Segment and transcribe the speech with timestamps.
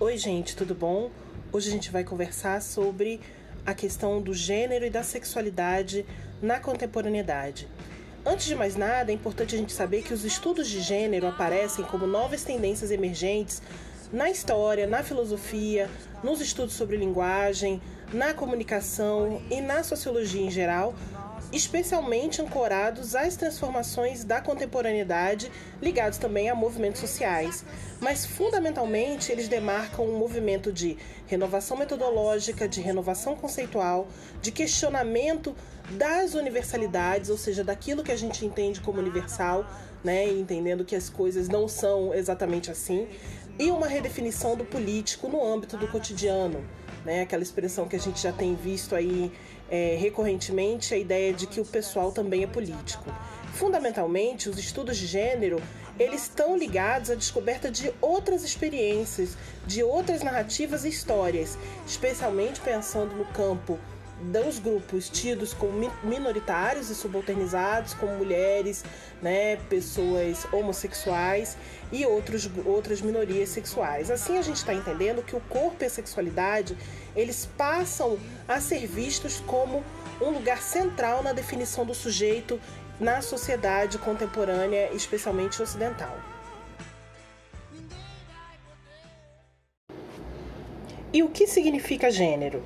[0.00, 1.10] Oi, gente, tudo bom?
[1.50, 3.20] Hoje a gente vai conversar sobre
[3.66, 6.06] a questão do gênero e da sexualidade
[6.40, 7.66] na contemporaneidade.
[8.24, 11.84] Antes de mais nada, é importante a gente saber que os estudos de gênero aparecem
[11.84, 13.60] como novas tendências emergentes
[14.12, 15.90] na história, na filosofia,
[16.22, 20.94] nos estudos sobre linguagem, na comunicação e na sociologia em geral,
[21.52, 27.64] especialmente ancorados às transformações da contemporaneidade, ligados também a movimentos sociais.
[28.00, 34.08] Mas, fundamentalmente, eles demarcam um movimento de renovação metodológica, de renovação conceitual,
[34.42, 35.54] de questionamento
[35.90, 39.66] das universalidades, ou seja, daquilo que a gente entende como universal,
[40.04, 43.08] né, entendendo que as coisas não são exatamente assim,
[43.58, 46.62] e uma redefinição do político no âmbito do cotidiano,
[47.04, 49.32] né, aquela expressão que a gente já tem visto aí
[49.70, 53.12] é, recorrentemente, a ideia de que o pessoal também é político.
[53.54, 55.60] Fundamentalmente, os estudos de gênero
[55.98, 59.36] eles estão ligados à descoberta de outras experiências,
[59.66, 63.78] de outras narrativas e histórias, especialmente pensando no campo
[64.20, 68.84] dos grupos tidos como minoritários e subalternizados, como mulheres,
[69.22, 71.56] né, pessoas homossexuais
[71.90, 74.10] e outros, outras minorias sexuais.
[74.10, 76.76] Assim a gente está entendendo que o corpo e a sexualidade
[77.16, 79.82] eles passam a ser vistos como
[80.20, 82.60] um lugar central na definição do sujeito
[83.00, 86.16] na sociedade contemporânea, especialmente ocidental.
[91.12, 92.62] E o que significa gênero?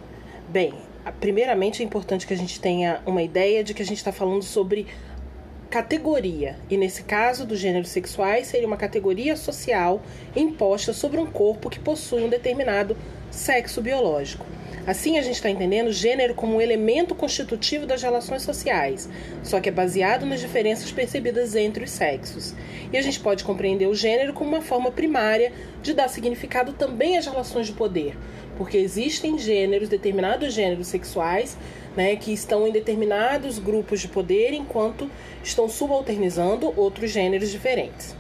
[0.49, 0.75] Bem,
[1.21, 4.43] primeiramente é importante que a gente tenha uma ideia de que a gente está falando
[4.43, 4.87] sobre
[5.73, 10.03] categoria, e nesse caso do gênero sexuais seria uma categoria social
[10.37, 12.95] imposta sobre um corpo que possui um determinado
[13.31, 14.45] sexo biológico.
[14.87, 19.09] Assim, a gente está entendendo gênero como um elemento constitutivo das relações sociais,
[19.43, 22.55] só que é baseado nas diferenças percebidas entre os sexos.
[22.93, 27.17] E a gente pode compreender o gênero como uma forma primária de dar significado também
[27.17, 28.15] às relações de poder,
[28.63, 31.57] porque existem gêneros, determinados gêneros sexuais,
[31.97, 35.11] né, que estão em determinados grupos de poder enquanto
[35.43, 38.15] estão subalternizando outros gêneros diferentes.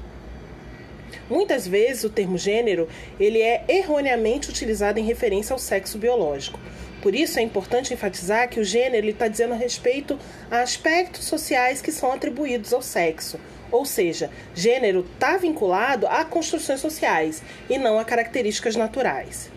[1.30, 2.88] Muitas vezes o termo gênero
[3.20, 6.58] ele é erroneamente utilizado em referência ao sexo biológico.
[7.00, 10.18] Por isso é importante enfatizar que o gênero está dizendo a respeito
[10.50, 13.38] a aspectos sociais que são atribuídos ao sexo.
[13.70, 19.52] Ou seja, gênero está vinculado a construções sociais e não a características naturais.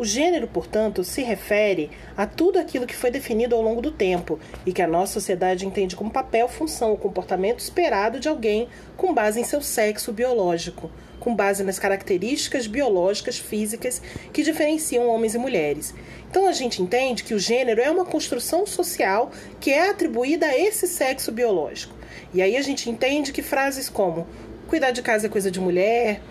[0.00, 4.40] O gênero, portanto, se refere a tudo aquilo que foi definido ao longo do tempo
[4.64, 8.66] e que a nossa sociedade entende como papel, função ou comportamento esperado de alguém
[8.96, 10.90] com base em seu sexo biológico,
[11.20, 14.00] com base nas características biológicas físicas
[14.32, 15.94] que diferenciam homens e mulheres.
[16.30, 19.30] Então a gente entende que o gênero é uma construção social
[19.60, 21.94] que é atribuída a esse sexo biológico.
[22.32, 24.26] E aí a gente entende que frases como
[24.66, 26.22] cuidar de casa é coisa de mulher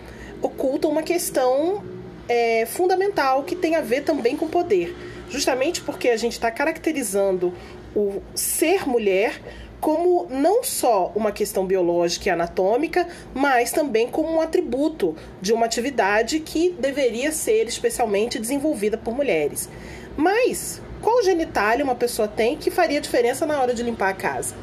[0.42, 1.99] ocultam uma questão
[2.30, 4.96] é, fundamental que tem a ver também com poder.
[5.28, 7.52] Justamente porque a gente está caracterizando
[7.94, 9.42] o ser mulher
[9.80, 15.66] como não só uma questão biológica e anatômica, mas também como um atributo de uma
[15.66, 19.68] atividade que deveria ser especialmente desenvolvida por mulheres.
[20.16, 24.54] Mas qual genitália uma pessoa tem que faria diferença na hora de limpar a casa?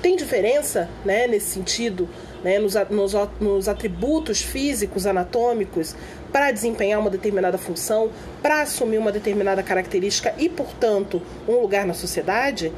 [0.00, 2.08] Tem diferença, né, nesse sentido,
[2.42, 5.94] né, nos, nos, nos atributos físicos, anatômicos,
[6.32, 8.10] para desempenhar uma determinada função,
[8.40, 12.72] para assumir uma determinada característica e, portanto, um lugar na sociedade?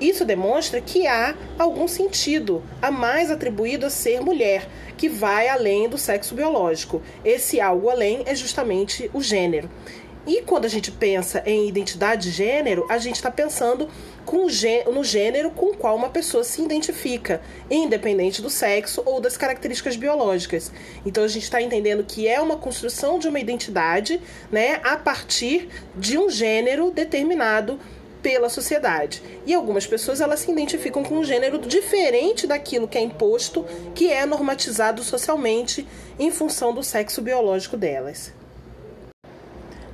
[0.00, 5.88] Isso demonstra que há algum sentido a mais atribuído a ser mulher, que vai além
[5.88, 7.02] do sexo biológico.
[7.24, 9.70] Esse algo além é justamente o gênero.
[10.26, 13.88] E quando a gente pensa em identidade de gênero, a gente está pensando
[14.26, 14.46] com
[14.92, 19.96] no gênero com o qual uma pessoa se identifica, independente do sexo ou das características
[19.96, 20.72] biológicas.
[21.06, 24.20] Então a gente está entendendo que é uma construção de uma identidade
[24.50, 27.78] né, a partir de um gênero determinado
[28.20, 29.22] pela sociedade.
[29.46, 33.64] E algumas pessoas elas se identificam com um gênero diferente daquilo que é imposto,
[33.94, 35.86] que é normatizado socialmente
[36.18, 38.32] em função do sexo biológico delas.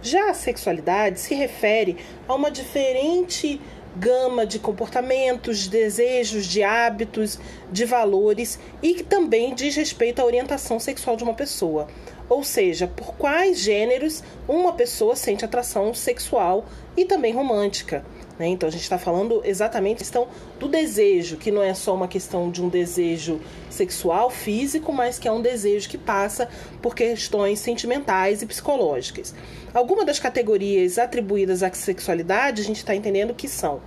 [0.01, 3.61] Já a sexualidade se refere a uma diferente
[3.97, 7.39] gama de comportamentos, de desejos, de hábitos,
[7.71, 11.89] de valores e que também diz respeito à orientação sexual de uma pessoa.
[12.29, 16.65] Ou seja, por quais gêneros uma pessoa sente atração sexual
[16.97, 18.05] e também romântica.
[18.43, 18.49] Né?
[18.49, 20.27] Então a gente está falando exatamente a questão
[20.59, 23.41] do desejo, que não é só uma questão de um desejo
[23.71, 26.49] sexual, físico, mas que é um desejo que passa
[26.83, 29.33] por questões sentimentais e psicológicas.
[29.73, 33.81] Algumas das categorias atribuídas à sexualidade a gente está entendendo que são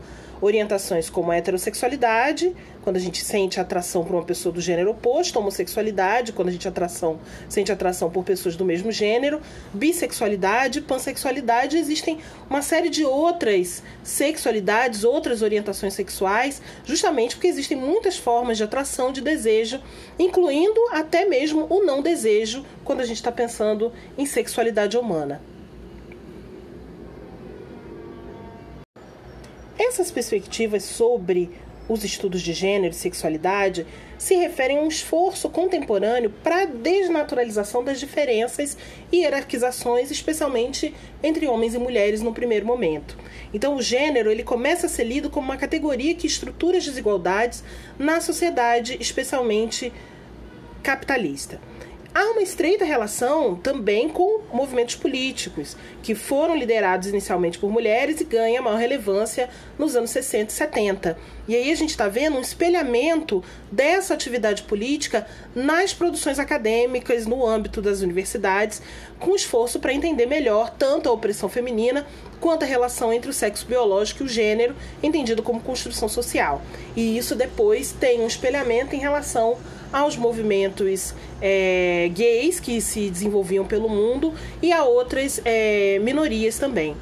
[0.45, 5.39] orientações como a heterossexualidade, quando a gente sente atração por uma pessoa do gênero oposto,
[5.39, 7.19] homossexualidade, quando a gente atração,
[7.49, 9.41] sente atração por pessoas do mesmo gênero,
[9.73, 12.19] bissexualidade, pansexualidade, existem
[12.49, 19.11] uma série de outras sexualidades, outras orientações sexuais, justamente porque existem muitas formas de atração,
[19.11, 19.81] de desejo,
[20.19, 25.54] incluindo até mesmo o não desejo, quando a gente está pensando em sexualidade humana.
[29.95, 31.49] Essas perspectivas sobre
[31.87, 33.87] os estudos de gênero e sexualidade
[34.17, 38.77] se referem a um esforço contemporâneo para a desnaturalização das diferenças
[39.09, 40.93] e hierarquizações, especialmente
[41.23, 43.17] entre homens e mulheres no primeiro momento.
[43.53, 47.63] Então, o gênero ele começa a ser lido como uma categoria que estrutura as desigualdades
[47.97, 49.93] na sociedade, especialmente
[50.83, 51.57] capitalista.
[52.17, 58.23] Há uma estreita relação também com movimentos políticos, que foram liderados inicialmente por mulheres e
[58.23, 61.17] ganham maior relevância nos anos 60 e 70.
[61.45, 67.45] E aí a gente está vendo um espelhamento dessa atividade política nas produções acadêmicas, no
[67.45, 68.81] âmbito das universidades,
[69.19, 72.07] com esforço para entender melhor tanto a opressão feminina
[72.39, 74.73] quanto a relação entre o sexo biológico e o gênero,
[75.03, 76.61] entendido como construção social.
[76.95, 79.57] E isso depois tem um espelhamento em relação
[79.91, 86.95] aos movimentos é, gays que se desenvolviam pelo mundo e a outras é, minorias também.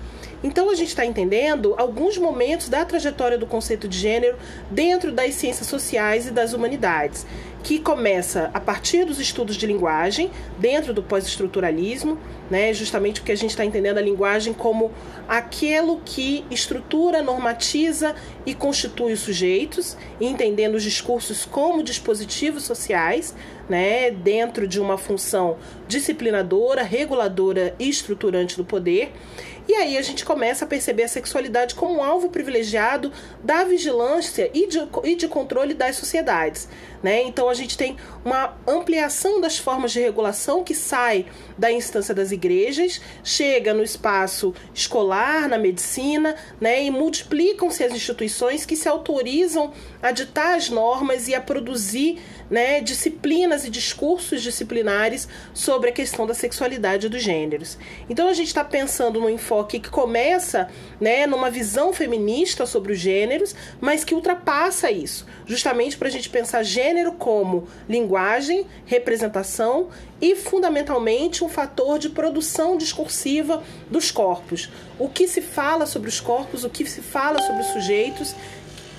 [0.43, 4.35] Então a gente está entendendo alguns momentos da trajetória do conceito de gênero
[4.69, 7.25] dentro das ciências sociais e das humanidades,
[7.63, 10.29] que começa a partir dos estudos de linguagem,
[10.59, 12.19] dentro do pós-estruturalismo,
[12.51, 14.91] né, justamente porque a gente está entendendo a linguagem como
[15.29, 18.13] aquilo que estrutura, normatiza
[18.45, 23.33] e constitui os sujeitos, entendendo os discursos como dispositivos sociais,
[23.69, 25.55] né, dentro de uma função
[25.87, 29.13] disciplinadora, reguladora e estruturante do poder.
[29.67, 33.11] E aí a gente começa a perceber a sexualidade como um alvo privilegiado
[33.41, 36.67] da vigilância e de, e de controle das sociedades.
[37.03, 37.23] Né?
[37.23, 41.25] Então a gente tem uma ampliação das formas de regulação que sai
[41.57, 46.81] da instância das igrejas, chega no espaço escolar, na medicina, né?
[46.81, 52.19] e multiplicam-se as instituições que se autorizam a ditar as normas e a produzir
[52.49, 57.77] né, disciplinas e discursos disciplinares sobre a questão da sexualidade dos gêneros.
[58.09, 60.69] Então a gente está pensando num enfoque que começa
[61.01, 66.29] né, numa visão feminista sobre os gêneros, mas que ultrapassa isso, justamente para a gente
[66.29, 69.89] pensar gênero como linguagem, representação
[70.21, 74.69] e fundamentalmente um fator de produção discursiva dos corpos.
[74.99, 78.35] O que se fala sobre os corpos, o que se fala sobre os sujeitos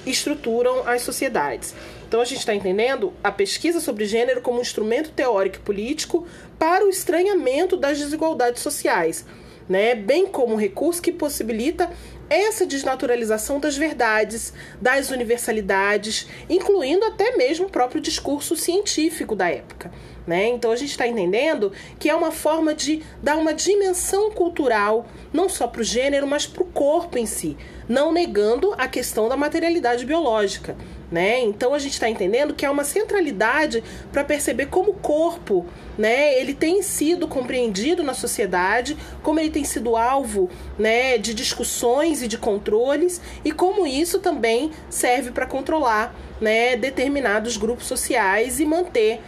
[0.07, 1.75] estruturam as sociedades.
[2.07, 6.27] Então a gente está entendendo a pesquisa sobre gênero como um instrumento teórico e político
[6.59, 9.25] para o estranhamento das desigualdades sociais,
[9.69, 9.95] né?
[9.95, 11.91] bem como um recurso que possibilita
[12.29, 19.93] essa desnaturalização das verdades, das universalidades, incluindo até mesmo o próprio discurso científico da época.
[20.27, 20.49] Né?
[20.49, 25.49] Então a gente está entendendo que é uma forma de dar uma dimensão cultural, não
[25.51, 27.57] só para o gênero, mas para o corpo em si,
[27.87, 30.77] não negando a questão da materialidade biológica.
[31.15, 31.43] Né?
[31.43, 35.65] Então a gente está entendendo que há uma centralidade para perceber como o corpo
[35.97, 42.21] né, ele tem sido compreendido na sociedade, como ele tem sido alvo né, de discussões
[42.21, 48.65] e de controles, e como isso também serve para controlar né, determinados grupos sociais e
[48.65, 49.21] manter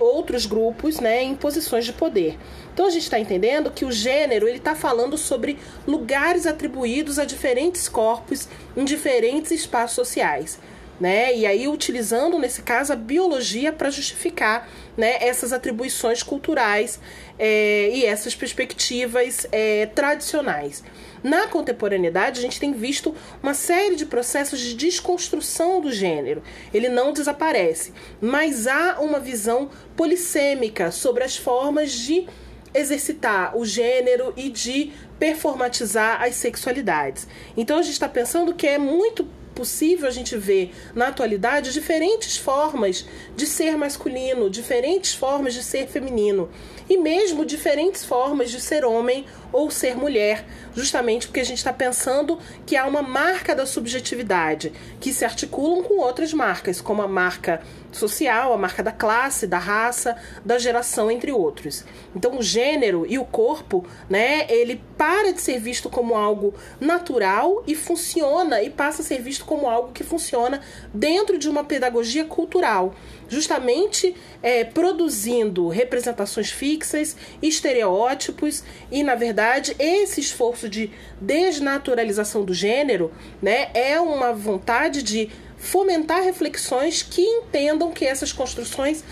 [0.00, 2.38] outros grupos né, em posições de poder.
[2.72, 7.26] Então a gente está entendendo que o gênero ele está falando sobre lugares atribuídos a
[7.26, 10.58] diferentes corpos em diferentes espaços sociais
[11.00, 11.34] né?
[11.34, 16.98] E aí utilizando nesse caso a biologia para justificar né, essas atribuições culturais
[17.38, 20.82] é, e essas perspectivas é, tradicionais.
[21.22, 26.42] Na contemporaneidade, a gente tem visto uma série de processos de desconstrução do gênero.
[26.72, 32.26] Ele não desaparece, mas há uma visão polissêmica sobre as formas de
[32.74, 37.26] exercitar o gênero e de performatizar as sexualidades.
[37.56, 39.26] Então a gente está pensando que é muito
[39.58, 45.88] possível a gente ver na atualidade diferentes formas de ser masculino, diferentes formas de ser
[45.88, 46.48] feminino
[46.88, 50.46] e mesmo diferentes formas de ser homem ou ser mulher,
[50.76, 55.82] justamente porque a gente está pensando que há uma marca da subjetividade que se articulam
[55.82, 57.60] com outras marcas, como a marca
[57.92, 61.84] social, a marca da classe, da raça, da geração, entre outros.
[62.14, 67.62] Então, o gênero e o corpo, né, ele para de ser visto como algo natural
[67.66, 70.60] e funciona e passa a ser visto como algo que funciona
[70.92, 72.94] dentro de uma pedagogia cultural
[73.28, 80.90] justamente é, produzindo representações fixas, estereótipos e, na verdade, esse esforço de
[81.20, 89.04] desnaturalização do gênero né, é uma vontade de fomentar reflexões que entendam que essas construções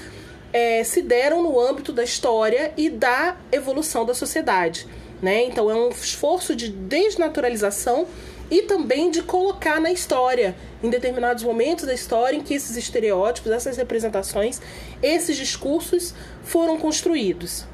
[0.53, 4.87] é, se deram no âmbito da história e da evolução da sociedade.
[5.21, 5.45] Né?
[5.45, 8.07] Então é um esforço de desnaturalização
[8.51, 13.51] e também de colocar na história, em determinados momentos da história em que esses estereótipos,
[13.51, 14.61] essas representações,
[15.03, 17.67] esses discursos foram construídos.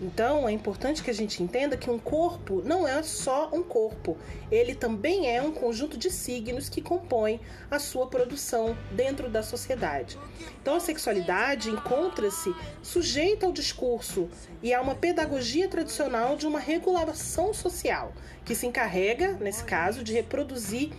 [0.00, 4.16] Então, é importante que a gente entenda que um corpo não é só um corpo,
[4.50, 7.38] ele também é um conjunto de signos que compõem
[7.70, 10.18] a sua produção dentro da sociedade.
[10.62, 14.28] Então, a sexualidade encontra-se sujeita ao discurso
[14.62, 20.14] e a uma pedagogia tradicional de uma regulação social, que se encarrega, nesse caso, de
[20.14, 20.90] reproduzir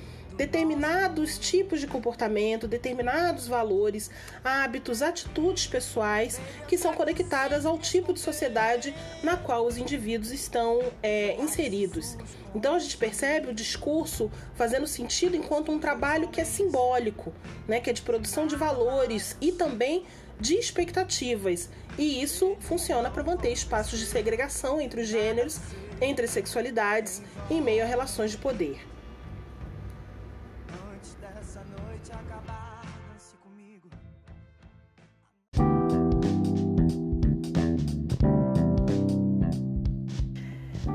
[0.41, 4.09] determinados tipos de comportamento, determinados valores,
[4.43, 10.81] hábitos, atitudes pessoais que são conectadas ao tipo de sociedade na qual os indivíduos estão
[11.03, 12.17] é, inseridos.
[12.55, 17.31] Então a gente percebe o discurso fazendo sentido enquanto um trabalho que é simbólico,
[17.67, 20.05] né, que é de produção de valores e também
[20.39, 21.69] de expectativas.
[21.99, 25.59] E isso funciona para manter espaços de segregação entre os gêneros,
[26.01, 28.90] entre as sexualidades, em meio a relações de poder.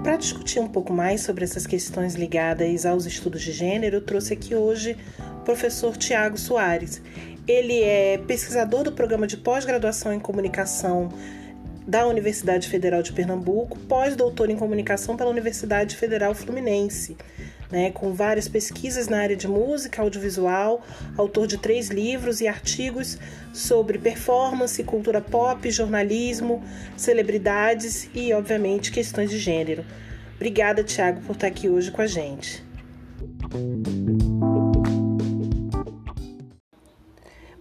[0.07, 4.35] Para discutir um pouco mais sobre essas questões ligadas aos estudos de gênero, eu trouxe
[4.35, 4.97] aqui hoje
[5.41, 7.03] o professor Tiago Soares.
[7.45, 11.09] Ele é pesquisador do programa de pós-graduação em comunicação
[11.89, 17.17] da Universidade Federal de Pernambuco, pós-doutor em comunicação pela Universidade Federal Fluminense,
[17.71, 20.83] né, com várias pesquisas na área de música, audiovisual,
[21.17, 23.19] autor de três livros e artigos
[23.53, 26.63] sobre performance, cultura pop, jornalismo,
[26.97, 29.85] celebridades e, obviamente, questões de gênero.
[30.37, 32.65] Obrigada, Tiago, por estar aqui hoje com a gente.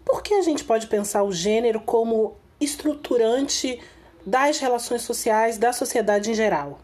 [0.04, 3.80] Por que a gente pode pensar o gênero como estruturante
[4.26, 6.80] das relações sociais da sociedade em geral?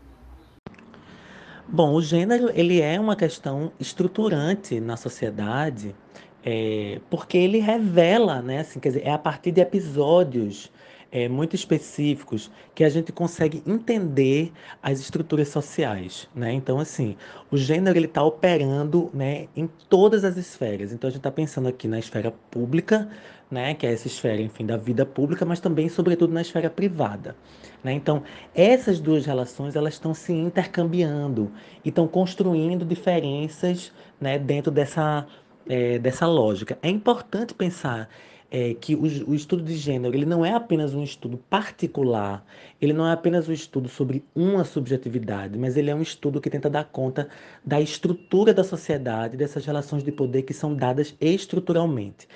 [1.73, 5.95] Bom, o gênero ele é uma questão estruturante na sociedade,
[6.43, 10.69] é, porque ele revela, né, assim, quer dizer, é a partir de episódios
[11.11, 14.51] é, muito específicos que a gente consegue entender
[14.81, 16.53] as estruturas sociais, né?
[16.53, 17.17] Então, assim,
[17.51, 20.93] o gênero ele está operando, né, em todas as esferas.
[20.93, 23.09] Então, a gente está pensando aqui na esfera pública,
[23.49, 27.35] né, que é essa esfera, enfim, da vida pública, mas também, sobretudo, na esfera privada.
[27.83, 27.91] Né?
[27.91, 28.23] Então,
[28.55, 31.51] essas duas relações elas estão se intercambiando
[31.83, 35.27] e estão construindo diferenças né, dentro dessa,
[35.67, 36.77] é, dessa lógica.
[36.81, 38.07] É importante pensar
[38.51, 42.45] é, que o, o, estudo de gênero ele não é apenas um estudo particular,
[42.81, 46.49] ele não é apenas um estudo sobre uma subjetividade, mas ele é um estudo que
[46.49, 47.29] tenta dar conta
[47.65, 52.27] da estrutura da sociedade, dessas relações de poder que são dadas estruturalmente.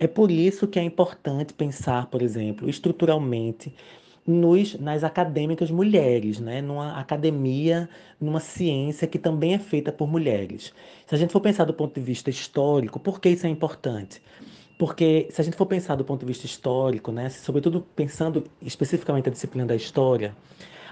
[0.00, 3.72] É por isso que é importante pensar, por exemplo, estruturalmente
[4.26, 6.60] nos, nas acadêmicas mulheres, né?
[6.60, 7.88] numa academia,
[8.20, 10.72] numa ciência que também é feita por mulheres.
[11.06, 14.20] Se a gente for pensar do ponto de vista histórico, por que isso é importante?
[14.80, 19.28] Porque se a gente for pensar do ponto de vista histórico, né, sobretudo pensando especificamente
[19.28, 20.34] a disciplina da história,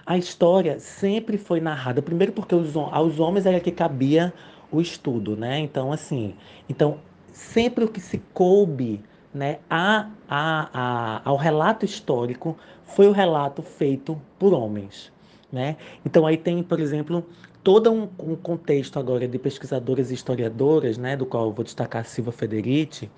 [0.04, 4.30] a história sempre foi narrada, primeiro porque os, aos homens era que cabia
[4.70, 5.58] o estudo, né?
[5.60, 6.34] Então, assim,
[6.68, 6.98] então
[7.32, 9.02] sempre o que se coube
[9.32, 15.10] né, a, a, a, ao relato histórico foi o relato feito por homens.
[15.50, 15.76] Né?
[16.04, 17.24] Então aí tem, por exemplo,
[17.62, 22.02] todo um, um, contexto agora de pesquisadoras e historiadoras, né, do qual eu vou destacar
[22.02, 23.10] a Silva Federici,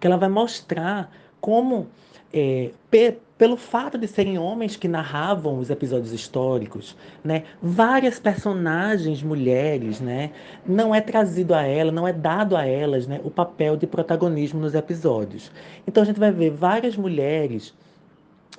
[0.00, 1.10] que ela vai mostrar
[1.40, 1.88] como,
[2.32, 9.22] é, pe, pelo fato de serem homens que narravam os episódios históricos, né, várias personagens
[9.22, 10.30] mulheres, né,
[10.66, 14.60] não é trazido a ela, não é dado a elas, né, o papel de protagonismo
[14.60, 15.50] nos episódios.
[15.86, 17.74] Então a gente vai ver várias mulheres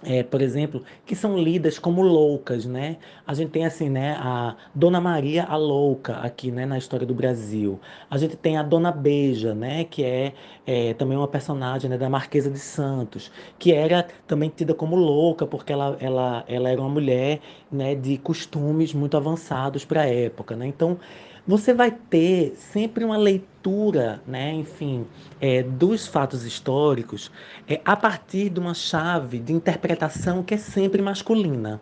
[0.06, 2.98] é, por exemplo, que são lidas como loucas, né?
[3.26, 7.14] A gente tem assim, né, a Dona Maria a louca aqui, né, na história do
[7.14, 7.80] Brasil.
[8.10, 10.34] A gente tem a Dona Beija, né, que é,
[10.66, 15.46] é também uma personagem né, da Marquesa de Santos, que era também tida como louca
[15.46, 17.40] porque ela, ela, ela era uma mulher,
[17.72, 20.68] né, de costumes muito avançados para a época, né?
[20.68, 20.98] Então
[21.46, 25.06] você vai ter sempre uma leitura, né, enfim,
[25.42, 27.30] é, dos fatos históricos
[27.68, 31.82] é, a partir de uma chave de interpretação que é sempre masculina.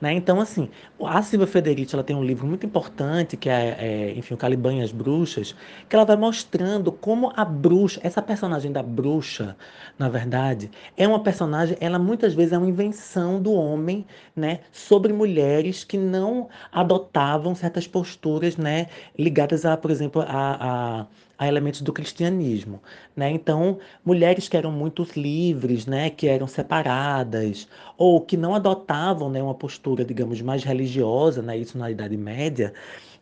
[0.00, 0.12] Né?
[0.12, 0.68] Então, assim,
[1.04, 4.74] a Silvia Federici ela tem um livro muito importante, que é, é enfim, o Caliban
[4.74, 5.56] e as Bruxas,
[5.88, 9.56] que ela vai mostrando como a bruxa, essa personagem da bruxa,
[9.98, 15.12] na verdade, é uma personagem, ela muitas vezes é uma invenção do homem, né, sobre
[15.12, 18.86] mulheres que não adotavam certas posturas, né,
[19.18, 21.06] ligadas a, por exemplo, a, a
[21.38, 22.82] a elementos do cristianismo,
[23.16, 23.30] né?
[23.30, 29.42] Então, mulheres que eram muito livres, né, que eram separadas ou que não adotavam, né,
[29.42, 32.72] uma postura, digamos, mais religiosa, né, isso na Idade Média,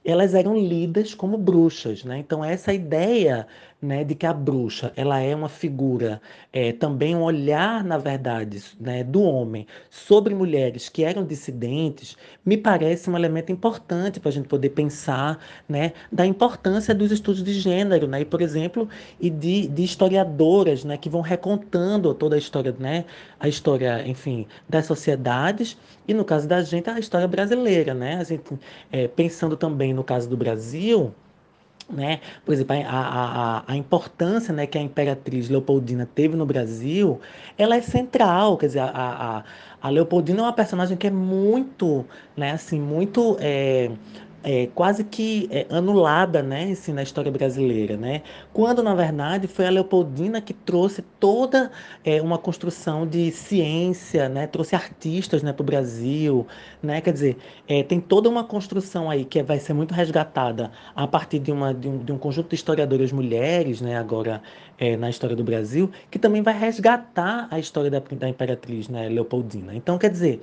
[0.05, 2.19] elas eram lidas como bruxas, né?
[2.19, 3.47] Então essa ideia
[3.87, 6.21] né, de que a bruxa ela é uma figura,
[6.53, 12.57] é, também um olhar, na verdade, né, do homem sobre mulheres que eram dissidentes, me
[12.57, 15.39] parece um elemento importante para a gente poder pensar
[15.69, 18.89] né, da importância dos estudos de gênero, né, e, por exemplo,
[19.21, 23.05] e de, de historiadoras né, que vão recontando toda a história, né,
[23.39, 25.77] a história, enfim, das sociedades
[26.09, 27.95] e, no caso da gente, a história brasileira.
[27.95, 28.17] Né?
[28.17, 28.59] A gente,
[28.91, 31.15] é, pensando também no caso do Brasil,
[31.89, 32.21] né?
[32.45, 37.21] Por exemplo, a, a, a, importância né, que a imperatriz Leopoldina teve no Brasil,
[37.57, 39.45] ela é central, quer dizer, a, a,
[39.81, 42.05] a Leopoldina é uma personagem que é muito,
[42.37, 43.91] né, assim, muito é,
[44.49, 48.23] é, quase que é, anulada né, assim, na história brasileira, né?
[48.53, 51.73] quando na verdade foi a Leopoldina que trouxe toda
[52.05, 54.47] é, uma construção de ciência, né?
[54.47, 56.47] trouxe artistas né, para o Brasil,
[56.81, 57.01] né?
[57.01, 57.37] quer dizer,
[57.67, 61.75] é, tem toda uma construção aí que vai ser muito resgatada a partir de, uma,
[61.75, 63.99] de, um, de um conjunto de historiadoras mulheres, né?
[63.99, 64.41] agora
[64.79, 69.09] é, na história do Brasil, que também vai resgatar a história da, da imperatriz né,
[69.09, 69.75] Leopoldina.
[69.75, 70.41] Então, quer dizer,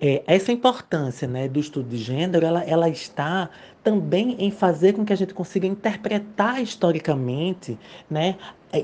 [0.00, 3.50] é, essa importância né, do estudo de gênero, ela, ela está
[3.84, 7.78] também em fazer com que a gente consiga interpretar historicamente
[8.08, 8.36] né,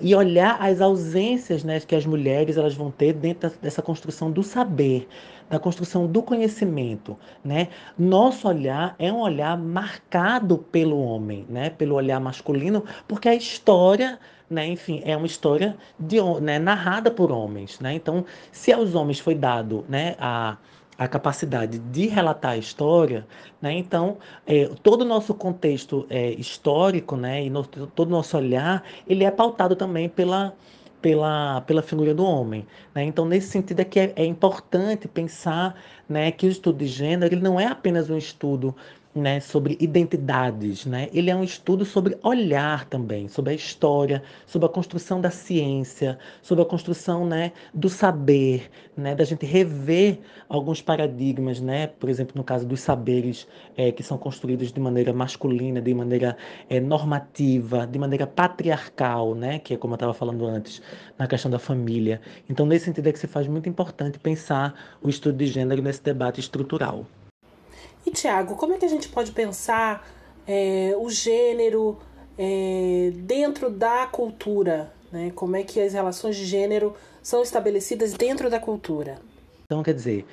[0.02, 4.42] e olhar as ausências né, que as mulheres elas vão ter dentro dessa construção do
[4.42, 5.08] saber,
[5.49, 7.16] da construção do conhecimento.
[7.42, 7.68] Né?
[7.99, 14.18] Nosso olhar é um olhar marcado pelo homem, né, pelo olhar masculino, porque a história
[14.49, 14.64] né?
[14.64, 17.94] Enfim, é uma história de, né, narrada por homens, né?
[17.94, 20.56] Então, se aos homens foi dado, né, a
[20.99, 23.26] a capacidade de relatar a história,
[23.61, 23.73] né?
[23.73, 27.45] então é, todo o nosso contexto é, histórico né?
[27.45, 30.55] e no, todo o nosso olhar ele é pautado também pela,
[31.03, 32.67] pela, pela figura do homem.
[32.95, 33.05] Né?
[33.05, 35.75] Então, nesse sentido é que é, é importante pensar
[36.09, 38.75] né, que o estudo de gênero ele não é apenas um estudo
[39.17, 41.09] né, sobre identidades, né?
[41.13, 46.19] Ele é um estudo sobre olhar também, sobre a história, sobre a construção da ciência,
[46.43, 51.87] sobre a construção, né, do saber, né, da gente rever alguns paradigmas, né?
[51.87, 56.37] Por exemplo, no caso dos saberes é, que são construídos de maneira masculina, de maneira
[56.69, 59.59] é, normativa, de maneira patriarcal, né?
[59.59, 60.83] Que é como eu estava falando antes,
[61.19, 62.21] na questão da família.
[62.50, 66.02] Então, nesse sentido é que se faz muito importante pensar o estudo de gênero nesse
[66.02, 67.07] debate estrutural.
[68.06, 70.08] E Tiago, como é que a gente pode pensar
[70.47, 71.99] é, o gênero
[72.38, 74.92] é, dentro da cultura?
[75.10, 75.32] Né?
[75.34, 79.19] Como é que as relações de gênero são estabelecidas dentro da cultura?
[79.64, 80.25] Então, quer dizer,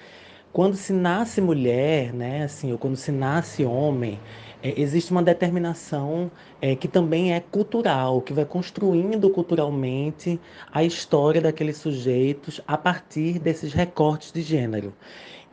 [0.51, 4.19] quando se nasce mulher, né, assim, ou quando se nasce homem,
[4.61, 6.29] é, existe uma determinação
[6.61, 10.39] é, que também é cultural, que vai construindo culturalmente
[10.71, 14.93] a história daqueles sujeitos a partir desses recortes de gênero.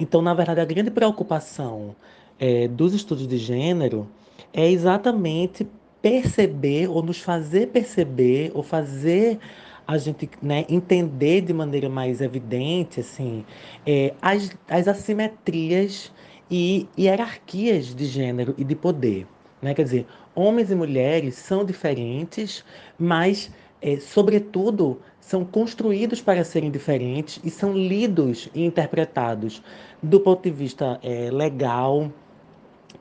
[0.01, 1.95] Então, na verdade, a grande preocupação
[2.39, 4.09] é, dos estudos de gênero
[4.53, 5.69] é exatamente
[6.01, 9.39] perceber ou nos fazer perceber ou fazer
[9.87, 13.45] a gente né, entender de maneira mais evidente assim
[13.87, 16.11] é, as, as assimetrias
[16.51, 19.27] e hierarquias de gênero e de poder.
[19.63, 19.73] Né?
[19.75, 22.65] Quer dizer, homens e mulheres são diferentes,
[22.99, 29.63] mas, é, sobretudo, são construídos para serem diferentes e são lidos e interpretados
[30.03, 32.11] do ponto de vista é, legal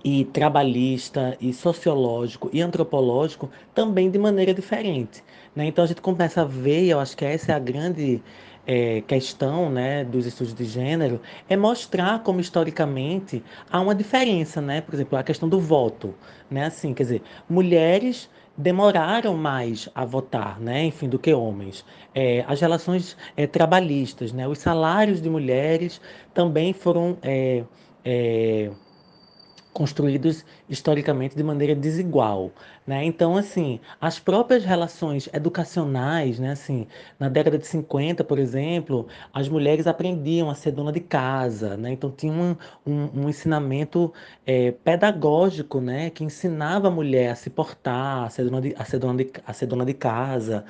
[0.04, 5.24] e trabalhista e sociológico e antropológico também de maneira diferente.
[5.56, 5.66] Né?
[5.66, 8.22] Então a gente começa a ver, eu acho que essa é a grande
[8.66, 14.82] é, questão né, dos estudos de gênero, é mostrar como historicamente há uma diferença, né?
[14.82, 16.14] por exemplo, a questão do voto.
[16.50, 16.66] Né?
[16.66, 18.30] Assim, quer dizer, mulheres
[18.60, 21.86] demoraram mais a votar, né, enfim, do que homens.
[22.14, 26.02] É, as relações é, trabalhistas, né, os salários de mulheres
[26.34, 27.64] também foram é,
[28.04, 28.70] é
[29.74, 32.52] construídos historicamente de maneira desigual,
[32.86, 33.04] né?
[33.06, 36.88] Então, assim, as próprias relações educacionais, né, assim,
[37.20, 41.92] na década de 50, por exemplo, as mulheres aprendiam a ser dona de casa, né?
[41.92, 42.56] Então tinha um,
[42.86, 44.12] um, um ensinamento
[44.46, 48.86] é, pedagógico, né, que ensinava a mulher a se portar, a ser dona de, a
[48.86, 50.66] ser dona de, a ser dona de casa,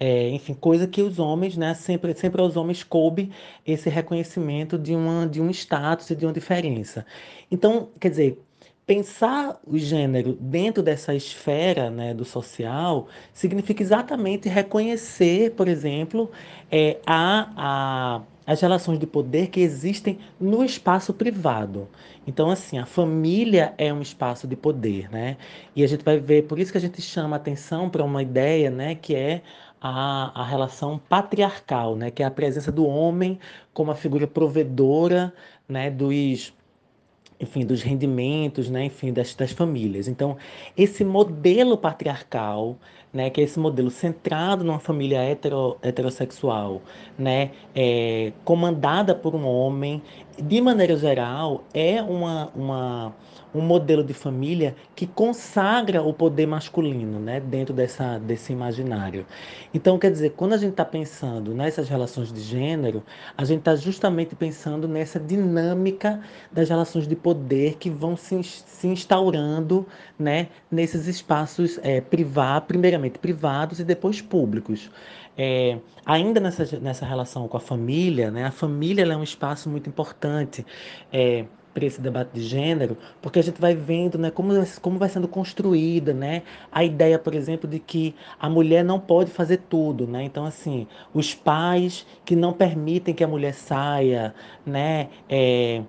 [0.00, 3.30] é, enfim, coisa que os homens, né, sempre, sempre aos homens coube
[3.66, 7.04] esse reconhecimento de, uma, de um status e de uma diferença.
[7.50, 8.42] Então, quer dizer,
[8.86, 16.30] pensar o gênero dentro dessa esfera né, do social significa exatamente reconhecer, por exemplo,
[16.72, 21.88] é, a, a as relações de poder que existem no espaço privado.
[22.26, 25.36] Então, assim, a família é um espaço de poder, né?
[25.76, 28.68] E a gente vai ver, por isso que a gente chama atenção para uma ideia,
[28.68, 29.42] né, que é
[29.80, 33.38] a, a relação patriarcal, né, que é a presença do homem
[33.72, 35.32] como a figura provedora,
[35.68, 36.52] né, dos
[37.40, 40.06] enfim, dos rendimentos, né, enfim, das, das famílias.
[40.06, 40.36] Então,
[40.76, 42.76] esse modelo patriarcal,
[43.10, 46.82] né, que é esse modelo centrado numa família hetero, heterossexual,
[47.18, 50.02] né, é, comandada por um homem,
[50.38, 53.14] de maneira geral, é uma, uma
[53.54, 59.26] um modelo de família que consagra o poder masculino né, dentro dessa, desse imaginário.
[59.74, 63.02] Então, quer dizer, quando a gente está pensando nessas relações de gênero,
[63.36, 68.86] a gente está justamente pensando nessa dinâmica das relações de poder que vão se, se
[68.86, 69.86] instaurando
[70.18, 74.90] né, nesses espaços é, privados, primeiramente privados e depois públicos.
[75.36, 79.88] É, ainda nessa, nessa relação com a família, né, a família é um espaço muito
[79.88, 80.66] importante.
[81.12, 85.08] É, para esse debate de gênero, porque a gente vai vendo né, como, como vai
[85.08, 90.06] sendo construída né, a ideia, por exemplo, de que a mulher não pode fazer tudo.
[90.06, 90.24] Né?
[90.24, 94.34] Então, assim, os pais que não permitem que a mulher saia,
[94.66, 95.82] né, é,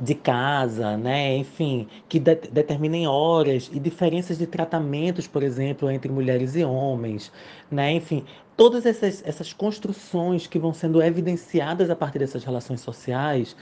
[0.00, 1.36] de casa, né?
[1.36, 7.32] enfim, que de determinem horas e diferenças de tratamentos, por exemplo, entre mulheres e homens,
[7.70, 7.92] né?
[7.92, 8.24] enfim,
[8.56, 13.56] todas essas, essas construções que vão sendo evidenciadas a partir dessas relações sociais,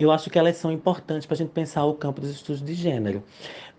[0.00, 2.72] eu acho que elas são importantes para a gente pensar o campo dos estudos de
[2.72, 3.22] gênero.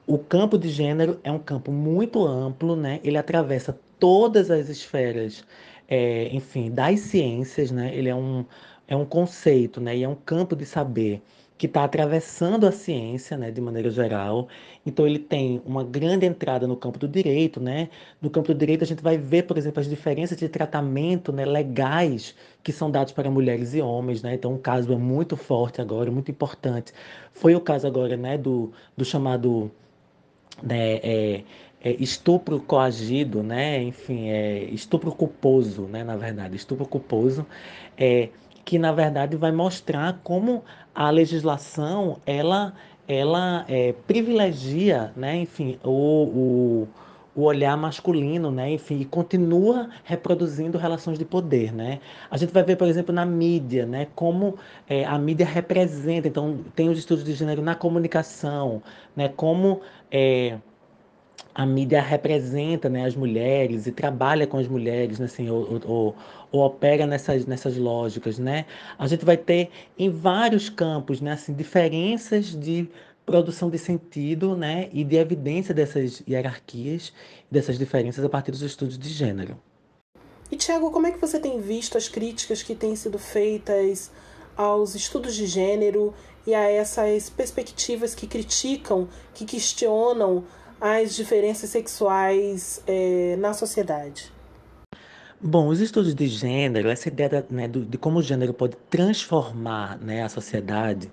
[0.05, 2.99] O campo de gênero é um campo muito amplo, né?
[3.03, 5.43] ele atravessa todas as esferas,
[5.87, 7.95] é, enfim, das ciências, né?
[7.95, 8.45] ele é um,
[8.87, 9.97] é um conceito né?
[9.97, 11.23] e é um campo de saber
[11.61, 14.47] que está atravessando a ciência, né, de maneira geral.
[14.83, 17.89] Então ele tem uma grande entrada no campo do direito, né?
[18.19, 21.45] No campo do direito a gente vai ver, por exemplo, as diferenças de tratamento, né,
[21.45, 24.33] legais que são dados para mulheres e homens, né?
[24.33, 26.93] Então um caso é muito forte agora, muito importante.
[27.31, 29.69] Foi o caso agora, né, do, do chamado
[30.63, 31.43] né, é,
[31.79, 33.83] é, estupro coagido, né?
[33.83, 36.03] Enfim, é, estupro culposo, né?
[36.03, 37.45] Na verdade, estupro culposo
[37.95, 38.29] é
[38.63, 40.63] que na verdade vai mostrar como
[40.93, 42.73] a legislação ela
[43.07, 46.87] ela é, privilegia, né, enfim, o, o,
[47.35, 51.99] o, olhar masculino, né, enfim, e continua reproduzindo relações de poder, né.
[52.29, 56.59] A gente vai ver, por exemplo, na mídia, né, como é, a mídia representa, então
[56.73, 58.81] tem os estudos de gênero na comunicação,
[59.13, 60.57] né, como é,
[61.53, 66.15] a mídia representa né, as mulheres e trabalha com as mulheres, né, assim, ou, ou,
[66.51, 68.39] ou, opera nessas, nessas lógicas.
[68.39, 68.65] Né?
[68.97, 72.89] A gente vai ter em vários campos né, assim, diferenças de
[73.25, 77.13] produção de sentido né, e de evidência dessas hierarquias,
[77.49, 79.57] dessas diferenças a partir dos estudos de gênero.
[80.51, 84.11] E, Tiago, como é que você tem visto as críticas que têm sido feitas
[84.57, 86.13] aos estudos de gênero
[86.45, 90.43] e a essas perspectivas que criticam, que questionam
[90.81, 94.33] as diferenças sexuais é, na sociedade?
[95.39, 100.23] Bom, os estudos de gênero, essa ideia né, de como o gênero pode transformar né,
[100.23, 101.11] a sociedade,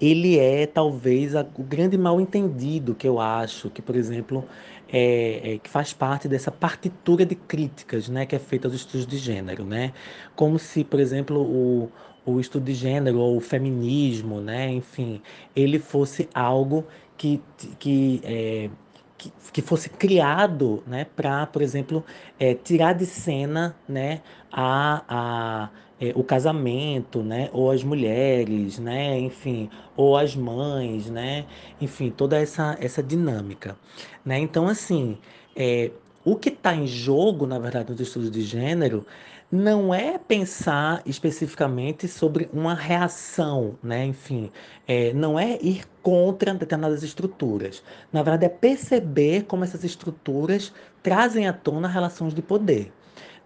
[0.00, 4.44] ele é talvez a, o grande mal entendido que eu acho, que, por exemplo,
[4.88, 9.06] é, é, que faz parte dessa partitura de críticas né, que é feita aos estudos
[9.06, 9.64] de gênero.
[9.64, 9.92] Né?
[10.34, 11.90] Como se, por exemplo, o,
[12.26, 15.22] o estudo de gênero ou o feminismo, né, enfim,
[15.54, 16.84] ele fosse algo
[17.16, 17.40] que,
[17.78, 18.70] que é,
[19.18, 22.04] que, que fosse criado né, para, por exemplo,
[22.38, 25.68] é, tirar de cena né, a, a,
[26.00, 31.44] é, o casamento, né, ou as mulheres, né, enfim, ou as mães, né,
[31.80, 33.76] enfim, toda essa, essa dinâmica.
[34.24, 34.38] Né?
[34.38, 35.18] Então, assim,
[35.56, 35.90] é,
[36.24, 39.04] o que está em jogo, na verdade, nos estudos de gênero
[39.50, 44.04] não é pensar especificamente sobre uma reação, né?
[44.04, 44.50] Enfim,
[44.86, 47.82] é, não é ir contra determinadas estruturas.
[48.12, 52.92] Na verdade, é perceber como essas estruturas trazem à tona relações de poder.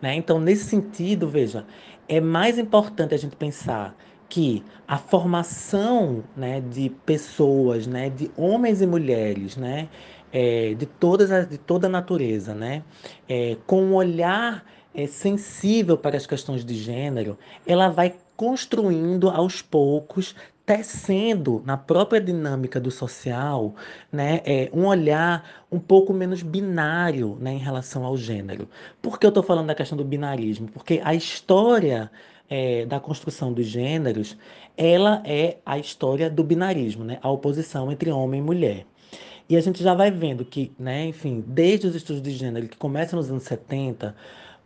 [0.01, 0.17] Né?
[0.17, 1.65] Então, nesse sentido, veja,
[2.09, 3.97] é mais importante a gente pensar
[4.29, 9.89] que a formação né, de pessoas, né, de homens e mulheres, né,
[10.33, 12.83] é, de, todas as, de toda a natureza, né,
[13.29, 19.63] é, com um olhar é, sensível para as questões de gênero, ela vai construindo aos
[19.63, 23.75] poucos tecendo na própria dinâmica do social,
[24.11, 28.69] né, é, um olhar um pouco menos binário, né, em relação ao gênero.
[29.01, 30.69] Por que eu estou falando da questão do binarismo?
[30.69, 32.11] Porque a história
[32.49, 34.37] é, da construção dos gêneros,
[34.77, 38.87] ela é a história do binarismo, né, a oposição entre homem e mulher.
[39.49, 42.77] E a gente já vai vendo que, né, enfim, desde os estudos de gênero que
[42.77, 44.15] começam nos anos 70,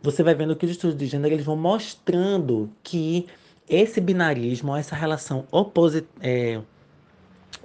[0.01, 3.27] você vai vendo que os estudos de gênero eles vão mostrando que
[3.69, 6.61] esse binarismo, essa relação opositiva, é,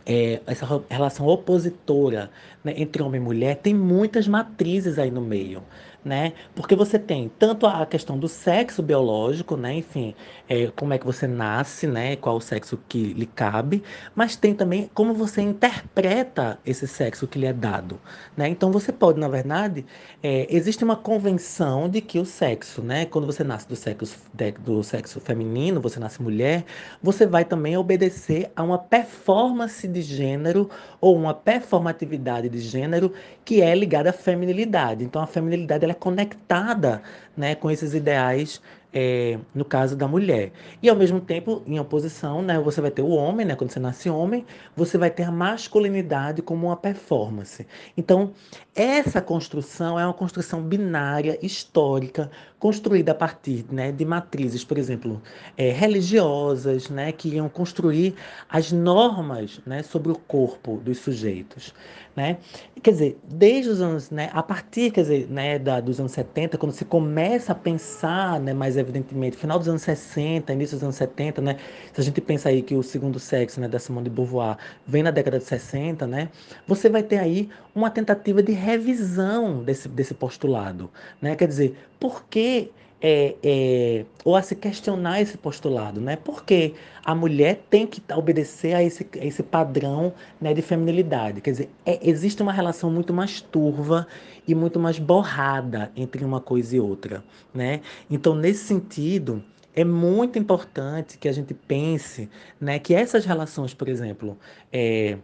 [0.05, 2.31] é, essa relação opositora
[2.65, 5.63] né, entre homem e mulher tem muitas matrizes aí no meio
[6.05, 6.33] né?
[6.55, 9.75] Porque você tem tanto a questão do sexo biológico, né?
[9.75, 10.15] Enfim,
[10.49, 12.17] é, como é que você nasce, né?
[12.17, 13.83] Qual o sexo que lhe cabe,
[14.15, 18.01] mas tem também como você interpreta esse sexo que lhe é dado,
[18.37, 18.49] né?
[18.49, 19.87] Então você pode, na verdade,
[20.23, 23.07] é, existe uma convenção de que o sexo, né?
[23.07, 24.17] Quando você nasce do sexo,
[24.65, 26.65] do sexo feminino, você nasce mulher,
[27.03, 30.69] você vai também obedecer a uma performance de gênero
[31.01, 33.13] ou uma performatividade de gênero
[33.45, 35.05] que é ligada à feminilidade.
[35.05, 37.03] Então a feminilidade é conectada
[37.37, 38.61] né, com esses ideais
[38.93, 40.53] é, no caso da mulher.
[40.83, 43.81] E ao mesmo tempo, em oposição, né, você vai ter o homem, né, quando você
[43.81, 44.45] nasce homem,
[44.77, 47.67] você vai ter a masculinidade como uma performance.
[47.97, 48.33] Então,
[48.75, 55.21] essa construção é uma construção binária, histórica, construída a partir né, de matrizes, por exemplo,
[55.59, 58.15] é, religiosas, né, que iam construir
[58.49, 61.75] as normas né, sobre o corpo dos sujeitos.
[62.15, 62.39] Né?
[62.83, 66.57] Quer dizer, desde os anos, né, a partir quer dizer, né, da, dos anos 70,
[66.57, 70.97] quando se começa a pensar né, mais evidentemente, final dos anos 60, início dos anos
[70.97, 71.57] 70, né?
[71.93, 74.57] Se a gente pensa aí que o segundo sexo, né, da Simone de Beauvoir,
[74.87, 76.29] vem na década de 60, né?
[76.67, 81.37] Você vai ter aí uma tentativa de revisão desse, desse postulado, né?
[81.37, 82.71] Quer dizer, por que
[83.03, 86.15] é, é, ou a se questionar esse postulado, né?
[86.17, 91.41] Porque a mulher tem que obedecer a esse, a esse padrão né, de feminilidade.
[91.41, 94.07] Quer dizer, é, existe uma relação muito mais turva
[94.47, 97.81] e muito mais borrada entre uma coisa e outra, né?
[98.09, 99.43] Então, nesse sentido,
[99.75, 102.29] é muito importante que a gente pense,
[102.61, 104.39] né, que essas relações, por exemplo,
[104.73, 105.19] é,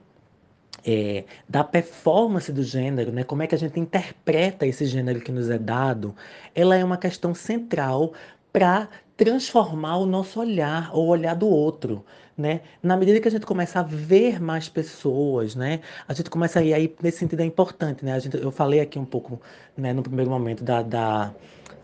[0.87, 3.25] é, da performance do gênero, né?
[3.25, 6.14] como é que a gente interpreta esse gênero que nos é dado,
[6.55, 8.12] ela é uma questão central
[8.53, 12.05] para transformar o nosso olhar, ou o olhar do outro.
[12.37, 12.61] Né?
[12.81, 15.81] Na medida que a gente começa a ver mais pessoas, né?
[16.07, 18.12] A gente começa a ir aí, nesse sentido é importante, né?
[18.12, 19.41] A gente, eu falei aqui um pouco,
[19.77, 21.35] né, no primeiro momento da, da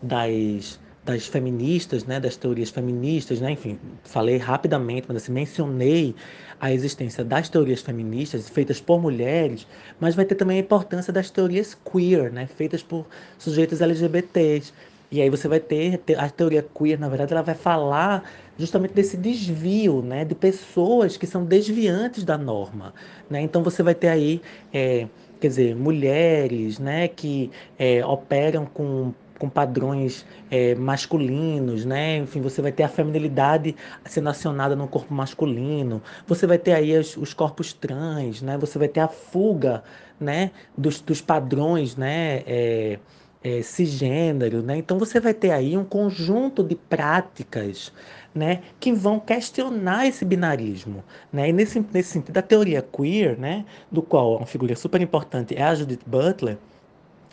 [0.01, 6.15] das das feministas, né, das teorias feministas, né, enfim, falei rapidamente, mas assim, mencionei
[6.59, 9.67] a existência das teorias feministas feitas por mulheres,
[9.99, 13.05] mas vai ter também a importância das teorias queer, né, feitas por
[13.37, 14.73] sujeitos LGBTs.
[15.11, 19.15] E aí você vai ter a teoria queer, na verdade, ela vai falar justamente desse
[19.15, 22.93] desvio, né, de pessoas que são desviantes da norma,
[23.29, 23.39] né?
[23.41, 24.41] Então você vai ter aí,
[24.73, 25.07] é,
[25.39, 32.17] quer dizer, mulheres, né, que é, operam com com padrões é, masculinos, né?
[32.17, 36.01] Enfim, você vai ter a feminilidade sendo acionada no corpo masculino.
[36.27, 38.57] Você vai ter aí os, os corpos trans, né?
[38.57, 39.83] Você vai ter a fuga,
[40.19, 40.51] né?
[40.77, 42.43] Dos, dos padrões, né?
[42.45, 42.99] É,
[43.45, 44.77] é, cisgênero, né?
[44.77, 47.93] Então você vai ter aí um conjunto de práticas,
[48.33, 48.61] né?
[48.79, 51.49] Que vão questionar esse binarismo, né?
[51.49, 53.63] E nesse, nesse sentido, a teoria queer, né?
[53.91, 56.57] Do qual uma figura super importante é a Judith Butler,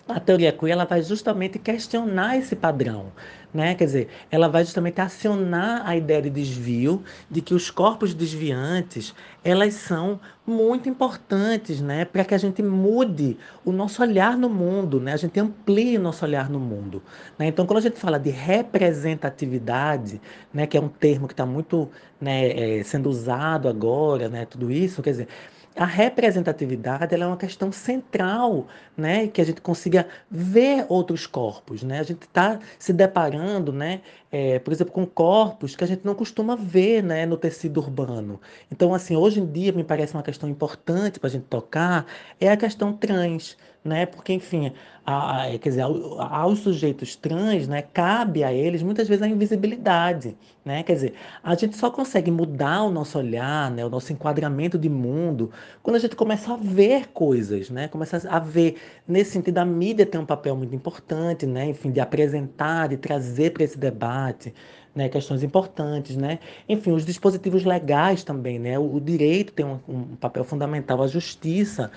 [0.09, 3.13] a teoria queer ela vai justamente questionar esse padrão,
[3.55, 3.75] né?
[3.75, 9.15] Quer dizer, ela vai justamente acionar a ideia de desvio, de que os corpos desviantes,
[9.45, 15.01] elas são muito importantes, né, para que a gente mude o nosso olhar no mundo,
[15.01, 15.13] né?
[15.13, 17.01] A gente amplie o nosso olhar no mundo,
[17.39, 17.47] né?
[17.47, 20.21] Então, quando a gente fala de representatividade,
[20.53, 21.89] né, que é um termo que está muito,
[22.21, 25.29] né, é, sendo usado agora, né, tudo isso, quer dizer,
[25.77, 29.27] a representatividade é uma questão central, né?
[29.29, 32.01] Que a gente consiga ver outros corpos, né?
[32.01, 34.03] A gente está se deparando, né?
[34.31, 37.25] É, por exemplo, com corpos que a gente não costuma ver, né?
[37.27, 38.41] No tecido urbano.
[38.71, 42.07] Então, assim, hoje em dia me parece uma questão importante para a gente tocar
[42.41, 44.07] é a questão trans, né?
[44.07, 44.73] Porque, enfim,
[45.05, 50.37] a, a, quer dizer, aos sujeitos trans, né, cabe a eles muitas vezes a invisibilidade,
[50.65, 50.83] né?
[50.85, 54.89] Quer dizer, a gente só consegue mudar o nosso olhar, né, o nosso enquadramento de
[54.89, 55.51] mundo,
[55.83, 57.89] quando a gente começa a ver coisas, né?
[57.89, 61.67] Começa a ver, nesse sentido, a mídia tem um papel muito importante, né?
[61.67, 64.55] Enfim, de apresentar, de trazer para esse debate,
[64.95, 66.39] né, questões importantes, né?
[66.69, 68.79] Enfim, os dispositivos legais também, né?
[68.79, 71.91] O, o direito tem um, um papel fundamental, a justiça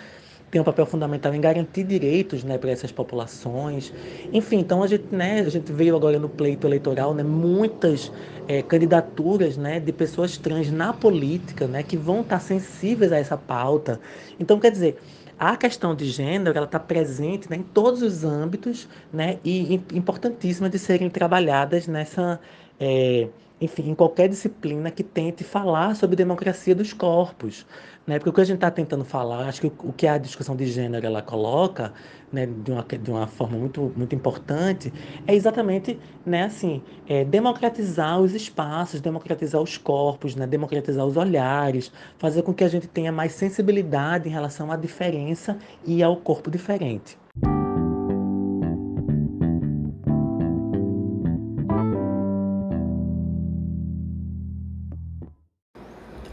[0.56, 3.92] tem um papel fundamental em garantir direitos né, para essas populações.
[4.32, 8.10] Enfim, então a gente, né, a gente veio agora no pleito eleitoral né, muitas
[8.48, 13.36] é, candidaturas né, de pessoas trans na política né, que vão estar sensíveis a essa
[13.36, 14.00] pauta.
[14.40, 14.98] Então, quer dizer,
[15.38, 20.70] a questão de gênero ela está presente né, em todos os âmbitos né, e importantíssima
[20.70, 22.40] de serem trabalhadas nessa
[22.80, 23.28] é,
[23.60, 27.66] enfim, em qualquer disciplina que tente falar sobre democracia dos corpos.
[28.06, 28.20] Né?
[28.20, 30.68] Porque o que a gente está tentando falar, acho que o, que a discussão de
[30.68, 31.94] gênero ela coloca
[32.32, 34.94] né, de, uma, de uma forma muito, muito importante
[35.26, 41.92] é exatamente né, assim, é, democratizar os espaços, democratizar os corpos, né, democratizar os olhares,
[42.18, 46.52] fazer com que a gente tenha mais sensibilidade em relação à diferença e ao corpo
[46.52, 47.18] diferente.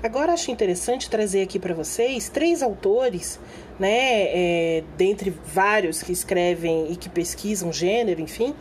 [0.03, 3.39] Agora acho interessante trazer aqui para vocês três autores,
[3.79, 8.53] né, é, dentre vários que escrevem e que pesquisam gênero, enfim,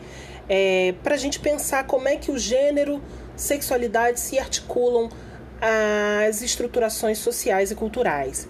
[0.48, 3.02] é, para a gente pensar como é que o gênero,
[3.36, 5.10] sexualidade se articulam
[6.28, 8.48] às estruturações sociais e culturais.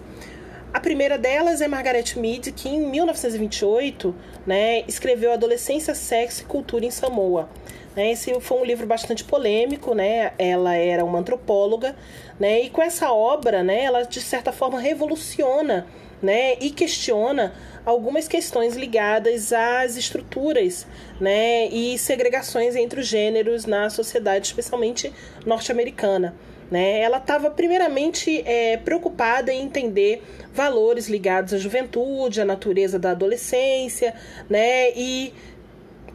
[0.74, 4.14] A primeira delas é Margaret Mead, que em 1928
[4.46, 7.48] né, escreveu Adolescência, Sexo e Cultura em Samoa.
[7.94, 8.12] Né?
[8.12, 10.32] Esse foi um livro bastante polêmico, né?
[10.38, 11.94] Ela era uma antropóloga,
[12.40, 12.62] né?
[12.62, 13.84] E com essa obra, né?
[13.84, 15.86] Ela de certa forma revoluciona,
[16.22, 16.54] né?
[16.60, 17.52] E questiona
[17.84, 20.86] algumas questões ligadas às estruturas,
[21.20, 21.66] né?
[21.68, 25.12] E segregações entre os gêneros na sociedade, especialmente
[25.44, 26.34] norte-americana.
[26.70, 27.00] Né?
[27.00, 30.22] Ela estava primeiramente é, preocupada em entender
[30.54, 34.14] valores ligados à juventude, à natureza da adolescência,
[34.48, 34.90] né?
[34.96, 35.34] E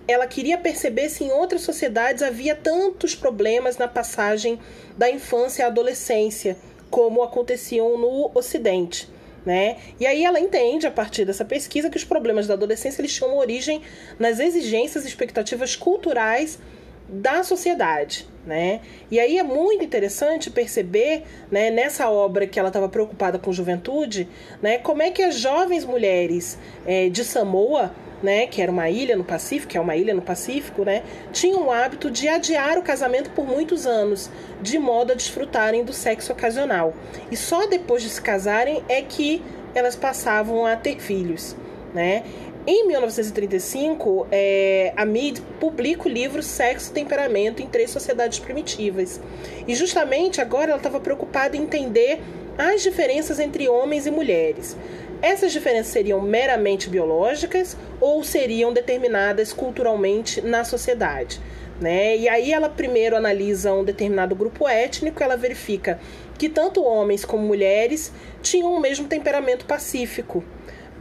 [0.08, 4.60] ela queria perceber se em outras sociedades havia tantos problemas na passagem
[4.98, 6.58] da infância à adolescência,
[6.90, 9.10] como aconteciam no Ocidente.
[9.46, 9.78] Né?
[10.00, 13.38] E aí ela entende, a partir dessa pesquisa, que os problemas da adolescência eles tinham
[13.38, 13.82] origem
[14.20, 16.60] nas exigências e expectativas culturais
[17.08, 18.28] da sociedade.
[18.46, 18.82] Né?
[19.12, 24.28] E aí é muito interessante perceber, né, nessa obra que ela estava preocupada com juventude,
[24.62, 29.16] né, como é que as jovens mulheres é, de Samoa né, que era uma ilha
[29.16, 32.82] no Pacífico, que é uma ilha no Pacífico, né, tinham o hábito de adiar o
[32.82, 34.30] casamento por muitos anos,
[34.62, 36.94] de modo a desfrutarem do sexo ocasional.
[37.32, 39.42] E só depois de se casarem é que
[39.76, 41.56] elas passavam a ter filhos,
[41.94, 42.24] né?
[42.70, 49.22] Em 1935, é, a Mead publica o livro Sexo e Temperamento em Três Sociedades Primitivas.
[49.66, 52.20] E justamente agora ela estava preocupada em entender
[52.58, 54.76] as diferenças entre homens e mulheres.
[55.22, 61.42] Essas diferenças seriam meramente biológicas ou seriam determinadas culturalmente na sociedade?
[61.82, 62.18] Né?
[62.18, 66.00] E aí ela primeiro analisa um determinado grupo étnico, ela verifica
[66.38, 70.44] que tanto homens como mulheres tinham o mesmo temperamento pacífico.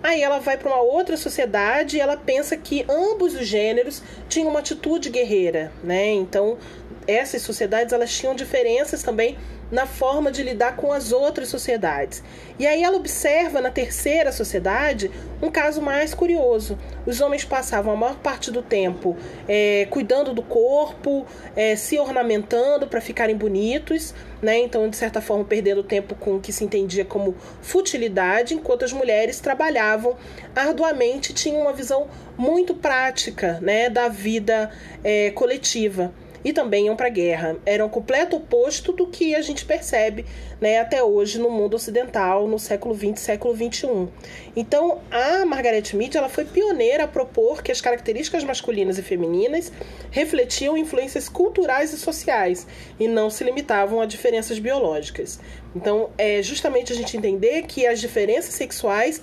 [0.03, 4.51] Aí ela vai para uma outra sociedade e ela pensa que ambos os gêneros tinham
[4.51, 6.11] uma atitude guerreira, né?
[6.11, 6.59] Então
[7.07, 9.37] essas sociedades elas tinham diferenças também
[9.71, 12.23] na forma de lidar com as outras sociedades.
[12.59, 15.11] E aí ela observa na terceira sociedade
[15.43, 16.79] um caso mais curioso.
[17.05, 19.17] Os homens passavam a maior parte do tempo
[19.49, 24.59] é, cuidando do corpo, é, se ornamentando para ficarem bonitos, né?
[24.59, 28.93] então, de certa forma, perdendo tempo com o que se entendia como futilidade, enquanto as
[28.93, 30.17] mulheres trabalhavam
[30.55, 34.71] arduamente, tinham uma visão muito prática né, da vida
[35.03, 36.13] é, coletiva
[36.47, 37.57] e também iam para a guerra.
[37.67, 40.25] Era o completo oposto do que a gente percebe
[40.61, 44.07] né, até hoje no mundo ocidental, no século XX, século XXI.
[44.55, 49.73] Então, a Margaret Mead ela foi pioneira a propor que as características masculinas e femininas
[50.13, 52.65] refletiam influências culturais e sociais
[53.01, 55.41] e não se limitavam a diferenças biológicas.
[55.75, 59.21] Então, é justamente a gente entender que as diferenças sexuais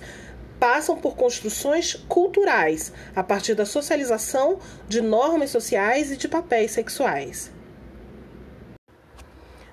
[0.64, 7.52] passam por construções culturais, a partir da socialização de normas sociais e de papéis sexuais.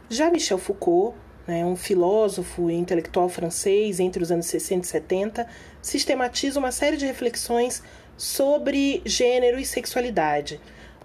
[0.10, 1.16] Já Michel Foucault,
[1.48, 5.48] né, um filósofo e intelectual francês entre os anos 60 e 70,
[5.82, 7.82] sistematiza uma série de reflexões
[8.18, 10.60] sobre gênero e sexualidade.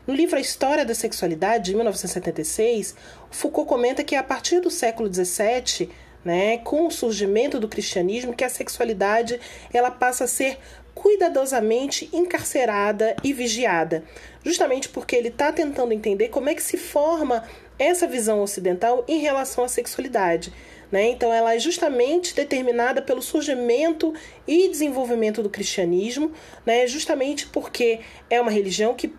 [0.05, 2.97] No livro A História da Sexualidade, de 1976,
[3.31, 5.89] Foucault comenta que a partir do século XVII
[6.27, 9.39] né, com o surgimento do cristianismo, que a sexualidade
[9.73, 10.59] ela passa a ser
[10.93, 14.03] cuidadosamente encarcerada e vigiada,
[14.45, 17.45] justamente porque ele está tentando entender como é que se forma
[17.79, 20.53] essa visão ocidental em relação à sexualidade.
[20.91, 21.11] Né?
[21.11, 24.13] Então, ela é justamente determinada pelo surgimento
[24.49, 26.33] e desenvolvimento do cristianismo,
[26.65, 26.89] né?
[26.89, 29.15] justamente porque é uma religião que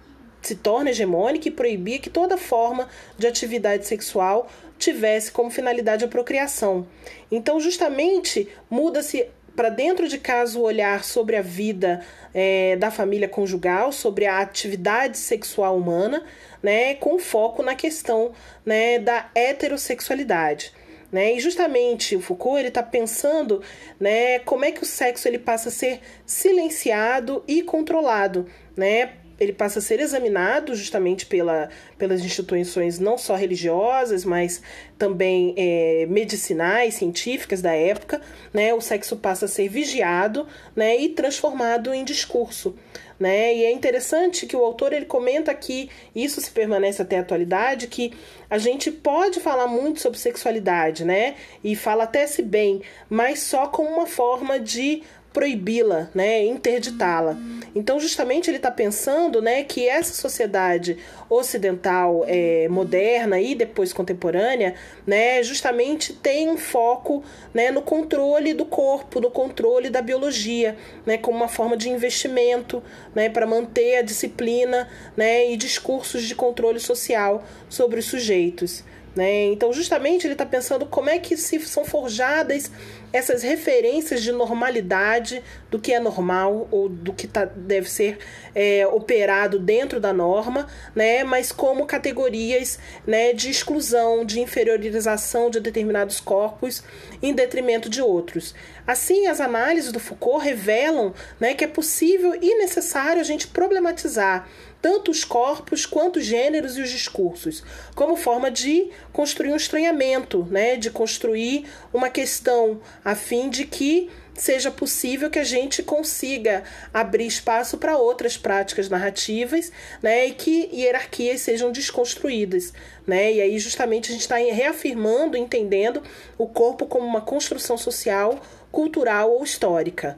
[0.47, 6.07] se torna hegemônica e proibia que toda forma de atividade sexual tivesse como finalidade a
[6.07, 6.87] procriação.
[7.31, 13.27] Então, justamente, muda-se para dentro de casa o olhar sobre a vida é, da família
[13.27, 16.23] conjugal, sobre a atividade sexual humana,
[16.61, 18.31] né, com foco na questão
[18.63, 20.71] né, da heterossexualidade.
[21.11, 21.33] Né?
[21.33, 23.61] E justamente o Foucault ele está pensando
[23.99, 28.45] né, como é que o sexo ele passa a ser silenciado e controlado,
[28.75, 34.61] né, ele passa a ser examinado justamente pela, pelas instituições não só religiosas, mas
[34.97, 38.21] também é, medicinais, científicas da época.
[38.53, 38.73] Né?
[38.73, 40.97] O sexo passa a ser vigiado né?
[40.97, 42.75] e transformado em discurso.
[43.19, 43.55] Né?
[43.55, 47.87] E é interessante que o autor ele comenta que isso se permanece até a atualidade,
[47.87, 48.13] que
[48.49, 51.35] a gente pode falar muito sobre sexualidade, né?
[51.63, 55.01] E fala até se bem, mas só como uma forma de
[55.37, 57.37] proibi-la, né, interditá-la.
[57.75, 60.97] Então, justamente ele está pensando, né, que essa sociedade
[61.29, 64.73] ocidental é, moderna e depois contemporânea,
[65.05, 67.23] né, justamente tem um foco,
[67.53, 70.75] né, no controle do corpo, no controle da biologia,
[71.05, 72.81] né, como uma forma de investimento,
[73.13, 78.83] né, para manter a disciplina, né, e discursos de controle social sobre os sujeitos.
[79.17, 79.45] Né?
[79.45, 82.71] Então, justamente, ele está pensando como é que se são forjadas
[83.11, 85.41] essas referências de normalidade
[85.71, 88.19] do que é normal ou do que tá, deve ser
[88.53, 91.23] é, operado dentro da norma, né?
[91.23, 96.83] mas como categorias né, de exclusão, de inferiorização de determinados corpos
[97.19, 98.53] em detrimento de outros.
[98.85, 104.47] Assim, as análises do Foucault revelam né, que é possível e necessário a gente problematizar
[104.81, 107.63] tanto os corpos quanto os gêneros e os discursos,
[107.95, 114.09] como forma de construir um estranhamento, né, de construir uma questão a fim de que
[114.37, 116.63] seja possível que a gente consiga
[116.93, 119.71] abrir espaço para outras práticas narrativas,
[120.01, 122.71] né, e que hierarquias sejam desconstruídas,
[123.05, 123.33] né?
[123.33, 126.03] E aí justamente a gente está reafirmando, entendendo
[126.37, 128.39] o corpo como uma construção social,
[128.71, 130.17] cultural ou histórica.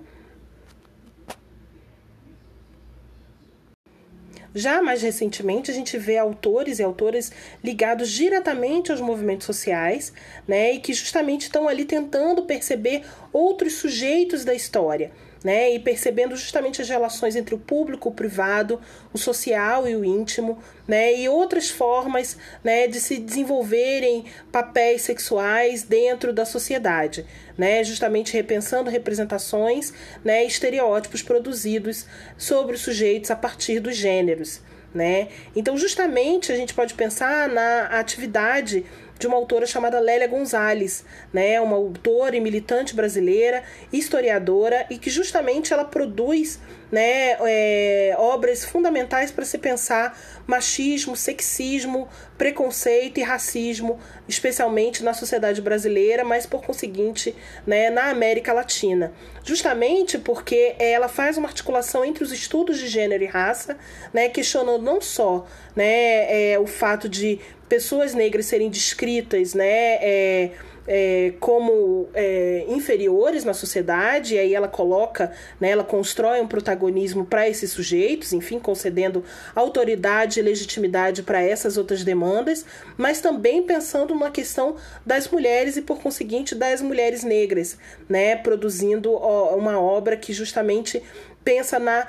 [4.53, 7.31] Já mais recentemente, a gente vê autores e autoras
[7.63, 10.11] ligados diretamente aos movimentos sociais,
[10.47, 15.11] né, e que justamente estão ali tentando perceber outros sujeitos da história
[15.43, 15.73] né?
[15.73, 18.79] E percebendo justamente as relações entre o público, o privado,
[19.13, 21.15] o social e o íntimo, né?
[21.15, 27.25] E outras formas, né, de se desenvolverem papéis sexuais dentro da sociedade,
[27.57, 27.83] né?
[27.83, 32.05] Justamente repensando representações, né, estereótipos produzidos
[32.37, 34.61] sobre os sujeitos a partir dos gêneros,
[34.93, 35.29] né?
[35.55, 38.85] Então, justamente a gente pode pensar na atividade
[39.19, 41.59] de uma autora chamada Lélia Gonzalez, né?
[41.59, 46.59] uma autora e militante brasileira, historiadora, e que justamente ela produz
[46.91, 50.17] né, é, obras fundamentais para se pensar
[50.47, 57.35] machismo, sexismo, preconceito e racismo, especialmente na sociedade brasileira, mas por conseguinte
[57.67, 59.13] né, na América Latina.
[59.43, 63.77] Justamente porque ela faz uma articulação entre os estudos de gênero e raça,
[64.13, 70.51] né, questionando não só né, é, o fato de pessoas negras serem descritas né, é,
[70.91, 77.23] é, como é, inferiores na sociedade, e aí ela coloca, né, ela constrói um protagonismo
[77.23, 79.23] para esses sujeitos, enfim, concedendo
[79.55, 82.65] autoridade e legitimidade para essas outras demandas,
[82.97, 87.77] mas também pensando na questão das mulheres e, por conseguinte, das mulheres negras,
[88.09, 91.03] né, produzindo uma obra que justamente
[91.43, 92.07] pensa na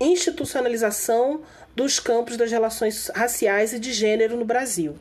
[0.00, 1.42] institucionalização
[1.76, 4.96] dos campos das relações raciais e de gênero no Brasil.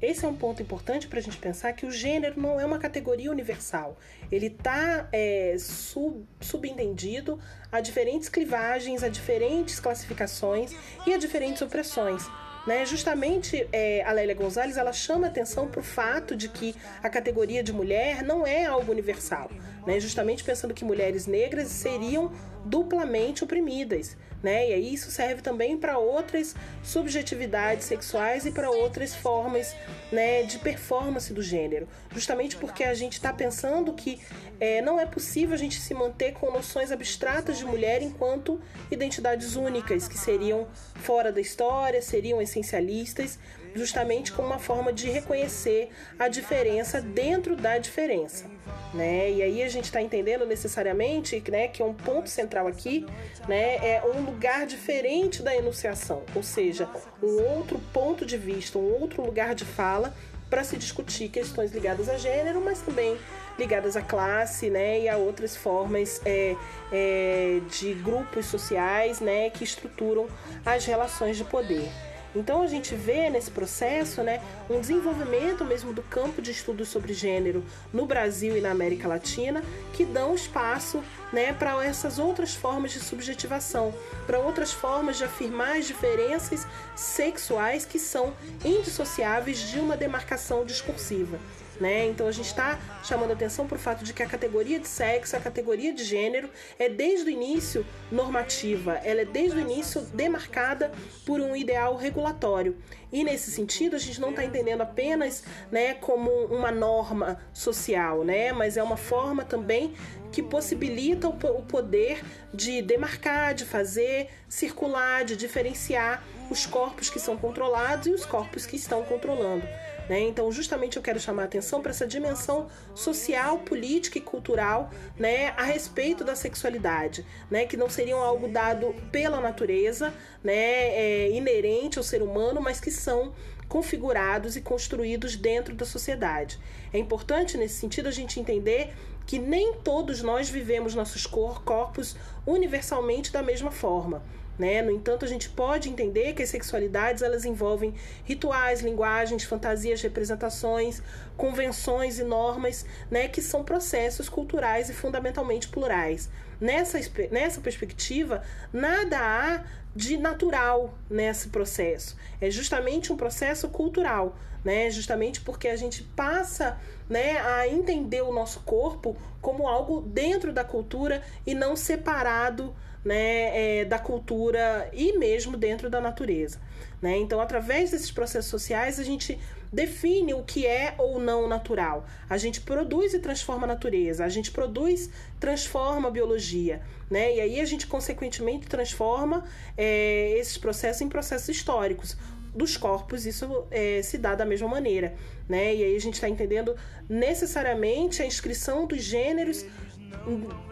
[0.00, 2.78] Esse é um ponto importante para a gente pensar que o gênero não é uma
[2.78, 3.98] categoria universal.
[4.32, 7.38] Ele está é, sub, subentendido
[7.70, 10.72] a diferentes clivagens, a diferentes classificações
[11.06, 12.26] e a diferentes opressões.
[12.66, 12.84] Né?
[12.84, 17.62] Justamente é, a Lélia Gonzalez ela chama atenção para o fato de que a categoria
[17.62, 19.50] de mulher não é algo universal,
[19.86, 19.98] né?
[20.00, 22.32] justamente pensando que mulheres negras seriam
[22.64, 24.16] duplamente oprimidas.
[24.42, 24.70] Né?
[24.70, 29.76] E aí isso serve também para outras subjetividades sexuais e para outras formas
[30.10, 31.86] né, de performance do gênero.
[32.10, 34.18] Justamente porque a gente está pensando que
[34.58, 38.58] é, não é possível a gente se manter com noções abstratas de mulher enquanto
[38.90, 43.38] identidades únicas, que seriam fora da história, seriam essencialistas,
[43.74, 48.46] justamente como uma forma de reconhecer a diferença dentro da diferença.
[48.92, 49.30] Né?
[49.30, 53.06] E aí a gente está entendendo necessariamente né, que é um ponto central aqui
[53.48, 56.88] né, é um lugar diferente da enunciação, ou seja,
[57.22, 60.14] um outro ponto de vista, um outro lugar de fala
[60.48, 63.16] para se discutir questões ligadas a gênero, mas também
[63.56, 66.56] ligadas à classe né, e a outras formas é,
[66.90, 70.26] é, de grupos sociais né, que estruturam
[70.66, 71.88] as relações de poder.
[72.34, 77.12] Então a gente vê nesse processo né, um desenvolvimento mesmo do campo de estudos sobre
[77.12, 79.62] gênero no Brasil e na América Latina
[79.92, 81.02] que dão espaço
[81.32, 83.92] né, para essas outras formas de subjetivação,
[84.26, 88.32] para outras formas de afirmar as diferenças sexuais que são
[88.64, 91.38] indissociáveis de uma demarcação discursiva.
[91.80, 92.06] Né?
[92.08, 95.34] Então a gente está chamando atenção para o fato de que a categoria de sexo,
[95.34, 100.92] a categoria de gênero, é desde o início normativa, ela é desde o início demarcada
[101.24, 102.76] por um ideal regulatório.
[103.10, 108.52] E nesse sentido, a gente não está entendendo apenas né, como uma norma social, né?
[108.52, 109.94] mas é uma forma também
[110.30, 112.22] que possibilita o poder
[112.54, 118.66] de demarcar, de fazer circular, de diferenciar os corpos que são controlados e os corpos
[118.66, 119.66] que estão controlando.
[120.10, 120.22] Né?
[120.22, 125.50] Então, justamente eu quero chamar a atenção para essa dimensão social, política e cultural né,
[125.56, 131.96] a respeito da sexualidade, né, que não seriam algo dado pela natureza, né, é, inerente
[131.96, 133.32] ao ser humano, mas que são
[133.68, 136.58] configurados e construídos dentro da sociedade.
[136.92, 138.92] É importante, nesse sentido, a gente entender
[139.28, 144.24] que nem todos nós vivemos nossos corpos universalmente da mesma forma.
[144.60, 144.82] Né?
[144.82, 147.94] No entanto, a gente pode entender que as sexualidades elas envolvem
[148.24, 151.02] rituais, linguagens, fantasias, representações,
[151.34, 156.28] convenções e normas, né, que são processos culturais e fundamentalmente plurais.
[156.60, 156.98] Nessa,
[157.30, 159.64] nessa perspectiva, nada há
[159.96, 162.14] de natural nesse processo.
[162.38, 164.90] É justamente um processo cultural, né?
[164.90, 170.62] Justamente porque a gente passa, né, a entender o nosso corpo como algo dentro da
[170.62, 176.60] cultura e não separado né, é, da cultura e mesmo dentro da natureza.
[177.00, 177.16] Né?
[177.16, 179.38] Então, através desses processos sociais, a gente
[179.72, 182.06] define o que é ou não natural.
[182.28, 186.82] A gente produz e transforma a natureza, a gente produz, transforma a biologia.
[187.08, 187.36] Né?
[187.36, 189.44] E aí a gente, consequentemente, transforma
[189.76, 192.16] é, esses processos em processos históricos
[192.54, 195.14] dos corpos isso é, se dá da mesma maneira,
[195.48, 195.74] né?
[195.74, 196.74] E aí a gente está entendendo
[197.08, 199.64] necessariamente a inscrição dos gêneros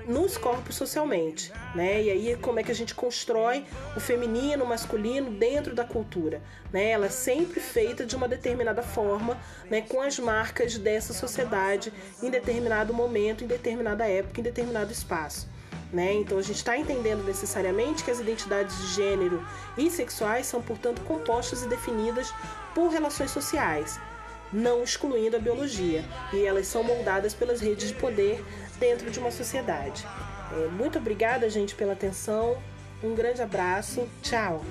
[0.06, 2.02] nos corpos socialmente, né?
[2.02, 3.64] E aí como é que a gente constrói
[3.96, 6.90] o feminino, o masculino dentro da cultura, né?
[6.90, 9.38] Ela é sempre feita de uma determinada forma,
[9.70, 9.82] né?
[9.82, 15.48] Com as marcas dessa sociedade em determinado momento, em determinada época, em determinado espaço.
[15.90, 16.12] Né?
[16.14, 19.42] Então a gente está entendendo necessariamente que as identidades de gênero
[19.76, 22.30] e sexuais são, portanto, compostas e definidas
[22.74, 23.98] por relações sociais,
[24.52, 28.44] não excluindo a biologia, e elas são moldadas pelas redes de poder
[28.78, 30.06] dentro de uma sociedade.
[30.52, 32.56] É, muito obrigada, gente, pela atenção.
[33.02, 34.08] Um grande abraço.
[34.22, 34.62] Tchau.